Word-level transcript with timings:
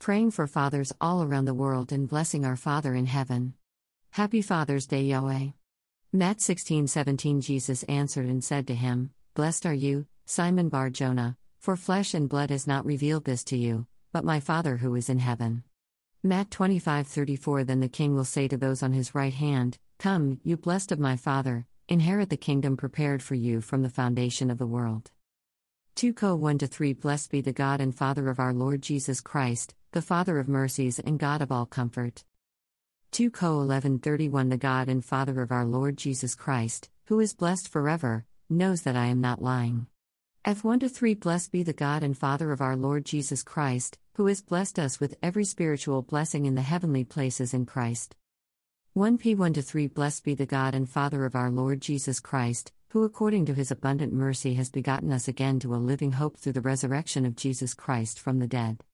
praying 0.00 0.30
for 0.30 0.46
fathers 0.46 0.94
all 0.98 1.22
around 1.22 1.44
the 1.44 1.52
world 1.52 1.92
and 1.92 2.08
blessing 2.08 2.42
our 2.42 2.56
Father 2.56 2.94
in 2.94 3.04
heaven. 3.04 3.52
Happy 4.12 4.40
Father's 4.40 4.86
Day, 4.86 5.02
Yahweh. 5.02 5.48
Matt 6.10 6.40
16 6.40 6.86
17 6.86 7.42
Jesus 7.42 7.82
answered 7.82 8.24
and 8.24 8.42
said 8.42 8.66
to 8.66 8.74
him, 8.74 9.10
Blessed 9.34 9.66
are 9.66 9.74
you, 9.74 10.06
Simon 10.24 10.70
Bar 10.70 10.88
Jonah, 10.88 11.36
for 11.58 11.76
flesh 11.76 12.14
and 12.14 12.30
blood 12.30 12.48
has 12.48 12.66
not 12.66 12.86
revealed 12.86 13.26
this 13.26 13.44
to 13.44 13.58
you, 13.58 13.86
but 14.10 14.24
my 14.24 14.40
Father 14.40 14.78
who 14.78 14.94
is 14.94 15.10
in 15.10 15.18
heaven. 15.18 15.64
Matt 16.22 16.50
25 16.50 17.06
34 17.06 17.64
Then 17.64 17.80
the 17.80 17.88
king 17.88 18.14
will 18.14 18.24
say 18.24 18.48
to 18.48 18.56
those 18.56 18.82
on 18.82 18.94
his 18.94 19.14
right 19.14 19.34
hand, 19.34 19.76
Come, 19.98 20.40
you 20.42 20.56
blessed 20.56 20.92
of 20.92 20.98
my 20.98 21.16
Father, 21.16 21.66
inherit 21.88 22.30
the 22.30 22.38
kingdom 22.38 22.78
prepared 22.78 23.22
for 23.22 23.34
you 23.34 23.60
from 23.60 23.82
the 23.82 23.90
foundation 23.90 24.50
of 24.50 24.56
the 24.56 24.66
world. 24.66 25.10
2 25.96 26.14
Co 26.14 26.34
1 26.34 26.58
3 26.58 26.94
Blessed 26.94 27.30
be 27.30 27.42
the 27.42 27.52
God 27.52 27.82
and 27.82 27.94
Father 27.94 28.30
of 28.30 28.40
our 28.40 28.54
Lord 28.54 28.80
Jesus 28.80 29.20
Christ, 29.20 29.74
the 29.92 30.00
Father 30.00 30.38
of 30.38 30.46
mercies 30.46 31.00
and 31.00 31.18
God 31.18 31.42
of 31.42 31.50
all 31.50 31.66
comfort. 31.66 32.22
2 33.10 33.28
Co 33.28 33.60
11 33.60 33.98
31 33.98 34.48
The 34.48 34.56
God 34.56 34.88
and 34.88 35.04
Father 35.04 35.42
of 35.42 35.50
our 35.50 35.64
Lord 35.64 35.96
Jesus 35.96 36.36
Christ, 36.36 36.88
who 37.06 37.18
is 37.18 37.34
blessed 37.34 37.66
forever, 37.66 38.24
knows 38.48 38.82
that 38.82 38.94
I 38.94 39.06
am 39.06 39.20
not 39.20 39.42
lying. 39.42 39.88
Eph 40.44 40.62
1 40.62 40.78
to 40.78 40.88
3 40.88 41.14
Blessed 41.14 41.50
be 41.50 41.64
the 41.64 41.72
God 41.72 42.04
and 42.04 42.16
Father 42.16 42.52
of 42.52 42.60
our 42.60 42.76
Lord 42.76 43.04
Jesus 43.04 43.42
Christ, 43.42 43.98
who 44.14 44.26
has 44.28 44.40
blessed 44.40 44.78
us 44.78 45.00
with 45.00 45.18
every 45.24 45.44
spiritual 45.44 46.02
blessing 46.02 46.46
in 46.46 46.54
the 46.54 46.62
heavenly 46.62 47.02
places 47.02 47.52
in 47.52 47.66
Christ. 47.66 48.14
1 48.92 49.18
P 49.18 49.34
1 49.34 49.54
to 49.54 49.62
3 49.62 49.88
Blessed 49.88 50.22
be 50.22 50.36
the 50.36 50.46
God 50.46 50.72
and 50.72 50.88
Father 50.88 51.24
of 51.24 51.34
our 51.34 51.50
Lord 51.50 51.80
Jesus 51.80 52.20
Christ, 52.20 52.70
who 52.90 53.02
according 53.02 53.44
to 53.46 53.54
his 53.54 53.72
abundant 53.72 54.12
mercy 54.12 54.54
has 54.54 54.70
begotten 54.70 55.10
us 55.10 55.26
again 55.26 55.58
to 55.58 55.74
a 55.74 55.82
living 55.82 56.12
hope 56.12 56.36
through 56.36 56.52
the 56.52 56.60
resurrection 56.60 57.26
of 57.26 57.34
Jesus 57.34 57.74
Christ 57.74 58.20
from 58.20 58.38
the 58.38 58.46
dead. 58.46 58.84